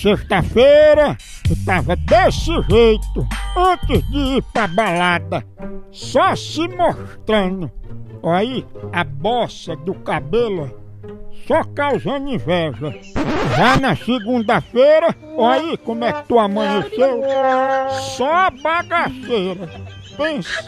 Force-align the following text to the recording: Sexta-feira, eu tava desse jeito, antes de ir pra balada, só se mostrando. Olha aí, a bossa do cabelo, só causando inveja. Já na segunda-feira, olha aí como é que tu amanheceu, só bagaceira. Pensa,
Sexta-feira, 0.00 1.16
eu 1.48 1.56
tava 1.64 1.96
desse 1.96 2.52
jeito, 2.68 3.26
antes 3.56 4.10
de 4.10 4.18
ir 4.36 4.42
pra 4.52 4.66
balada, 4.66 5.42
só 5.90 6.36
se 6.36 6.68
mostrando. 6.68 7.70
Olha 8.22 8.38
aí, 8.38 8.66
a 8.92 9.02
bossa 9.02 9.74
do 9.74 9.94
cabelo, 9.94 10.70
só 11.46 11.64
causando 11.64 12.28
inveja. 12.28 12.94
Já 13.56 13.78
na 13.78 13.96
segunda-feira, 13.96 15.16
olha 15.34 15.62
aí 15.62 15.76
como 15.78 16.04
é 16.04 16.12
que 16.12 16.28
tu 16.28 16.38
amanheceu, 16.38 17.22
só 18.16 18.50
bagaceira. 18.62 19.70
Pensa, 20.14 20.62